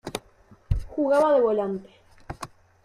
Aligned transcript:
Jugaba 0.93 1.29
de 1.35 1.41
Volante. 1.41 1.89